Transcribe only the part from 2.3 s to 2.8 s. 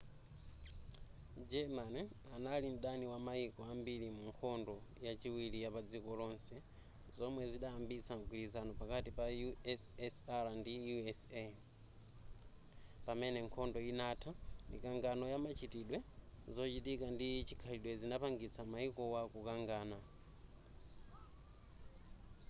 anali